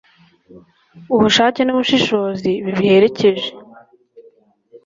[1.15, 3.49] ubushake n'ubushishozi bibiherekeje